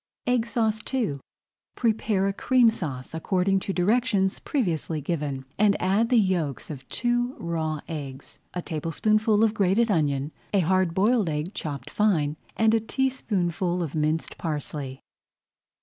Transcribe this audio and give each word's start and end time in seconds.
EGG 0.25 0.47
SAUCE 0.47 0.81
II 0.95 1.19
Prepare 1.75 2.25
a 2.27 2.33
Cream 2.33 2.71
Sauce 2.71 3.13
according 3.13 3.59
to 3.59 3.71
directions 3.71 4.39
previously 4.39 4.99
given, 4.99 5.45
and 5.59 5.79
add 5.79 6.09
the 6.09 6.17
yolks 6.17 6.71
of 6.71 6.87
two 6.89 7.35
raw 7.37 7.81
eggs, 7.87 8.39
a 8.55 8.63
tablespoonful 8.63 9.43
of 9.43 9.53
grated 9.53 9.91
onion, 9.91 10.31
a 10.55 10.61
hard 10.61 10.95
boiled 10.95 11.29
egg, 11.29 11.53
chopped 11.53 11.91
fine, 11.91 12.35
and 12.57 12.73
a 12.73 12.79
teaspoonful 12.79 13.83
of 13.83 13.93
minced 13.93 14.39
parsley. 14.39 15.01